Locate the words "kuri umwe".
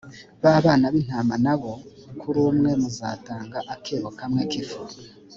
2.19-2.71